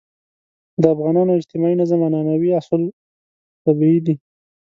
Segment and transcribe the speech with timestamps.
[0.81, 2.81] د افغانانو اجتماعي نظم عنعنوي اصول
[3.65, 4.15] طبیعي دي.